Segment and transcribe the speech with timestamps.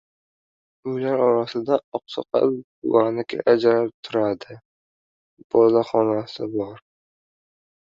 [0.91, 2.55] Uylar orasida Oqsoqol
[2.87, 4.59] buvaniki ajralib turib- di;
[5.57, 6.85] boloxonasi bor.